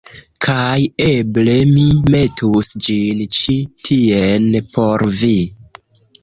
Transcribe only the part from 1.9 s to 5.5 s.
metus ĝin ĉi tien por vi.